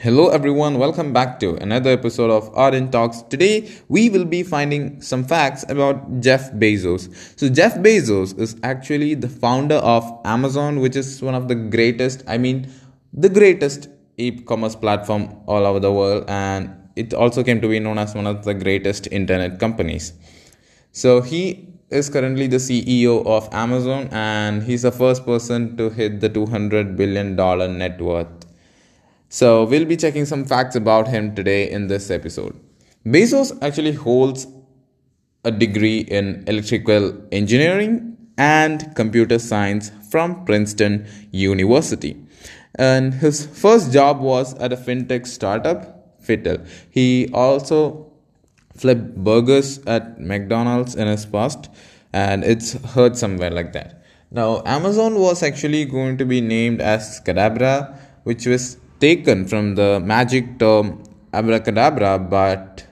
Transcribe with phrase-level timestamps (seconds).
[0.00, 3.22] Hello everyone, welcome back to another episode of Ardent Talks.
[3.22, 7.08] Today we will be finding some facts about Jeff Bezos.
[7.36, 12.22] So Jeff Bezos is actually the founder of Amazon, which is one of the greatest,
[12.28, 12.70] I mean,
[13.12, 13.88] the greatest
[14.18, 18.28] e-commerce platform all over the world and it also came to be known as one
[18.28, 20.12] of the greatest internet companies.
[20.92, 26.20] So he is currently the CEO of Amazon and he's the first person to hit
[26.20, 28.37] the 200 billion dollar net worth
[29.28, 32.58] so, we'll be checking some facts about him today in this episode.
[33.06, 34.46] Bezos actually holds
[35.44, 42.16] a degree in electrical engineering and computer science from Princeton University.
[42.76, 46.66] And his first job was at a fintech startup, Fitel.
[46.90, 48.12] He also
[48.76, 51.68] flipped burgers at McDonald's in his past,
[52.12, 54.04] and it's heard somewhere like that.
[54.30, 60.00] Now, Amazon was actually going to be named as Cadabra, which was taken from the
[60.00, 61.02] magic term
[61.32, 62.84] abracadabra, but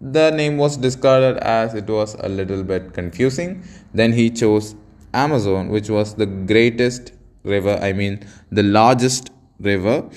[0.00, 3.62] the name was discarded as it was a little bit confusing.
[3.94, 4.74] Then he chose
[5.12, 10.08] Amazon, which was the greatest river, I mean, the largest river,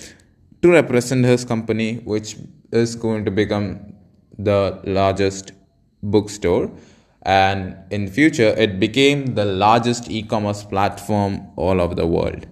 [0.62, 2.36] to represent his company, which
[2.72, 3.94] is going to become
[4.38, 5.54] the largest
[6.04, 6.72] bookstore
[7.24, 12.48] and in future it became the largest e-commerce platform all over the world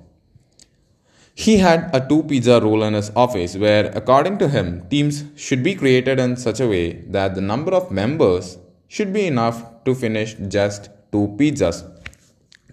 [1.44, 5.64] he had a two pizza rule in his office where, according to him, teams should
[5.64, 8.58] be created in such a way that the number of members
[8.90, 11.78] should be enough to finish just two pizzas.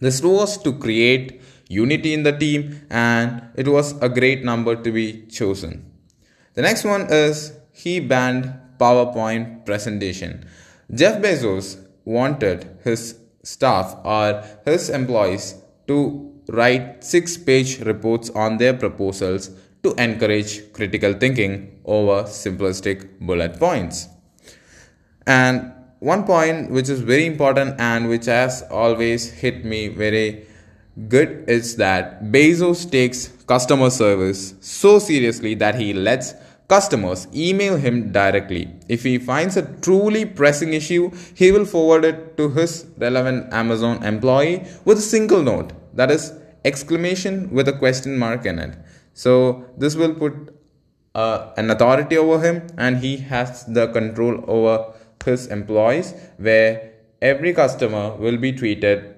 [0.01, 4.75] This rule was to create unity in the team and it was a great number
[4.75, 5.89] to be chosen.
[6.55, 10.45] The next one is he banned PowerPoint presentation.
[10.93, 15.55] Jeff Bezos wanted his staff or his employees
[15.87, 19.51] to write six page reports on their proposals
[19.83, 24.09] to encourage critical thinking over simplistic bullet points.
[25.27, 30.47] And one point which is very important and which has always hit me very
[31.09, 36.35] good is that Bezos takes customer service so seriously that he lets
[36.69, 38.69] customers email him directly.
[38.89, 44.03] If he finds a truly pressing issue, he will forward it to his relevant Amazon
[44.03, 46.33] employee with a single note that is
[46.65, 48.77] exclamation with a question mark in it.
[49.15, 50.35] So this will put
[51.15, 54.93] uh, an authority over him and he has the control over
[55.25, 59.15] his employees where every customer will be treated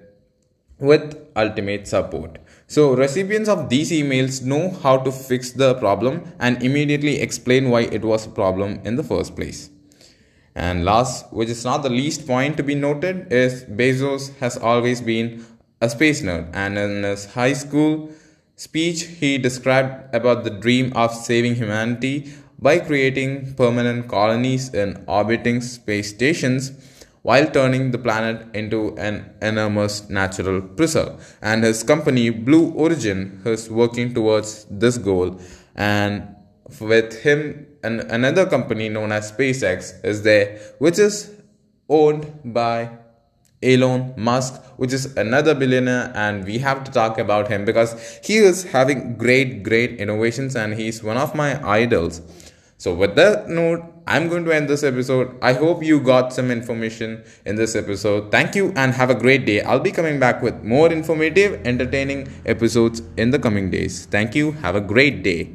[0.79, 2.37] with ultimate support.
[2.67, 7.81] So recipients of these emails know how to fix the problem and immediately explain why
[7.81, 9.69] it was a problem in the first place.
[10.55, 15.01] And last, which is not the least point to be noted, is Bezos has always
[15.01, 15.45] been
[15.81, 18.09] a space nerd, and in his high school
[18.55, 25.61] speech, he described about the dream of saving humanity by creating permanent colonies in orbiting
[25.61, 26.71] space stations
[27.21, 31.37] while turning the planet into an enormous natural preserve.
[31.41, 35.39] And his company, Blue Origin, is working towards this goal.
[35.75, 36.35] And
[36.79, 41.31] with him and another company known as SpaceX is there, which is
[41.87, 42.89] owned by
[43.61, 48.37] Elon Musk, which is another billionaire, and we have to talk about him because he
[48.37, 52.21] is having great, great innovations and he's one of my idols.
[52.77, 55.37] So, with that note, I'm going to end this episode.
[55.41, 58.31] I hope you got some information in this episode.
[58.31, 59.61] Thank you and have a great day.
[59.61, 64.05] I'll be coming back with more informative, entertaining episodes in the coming days.
[64.05, 64.53] Thank you.
[64.63, 65.47] Have a great day.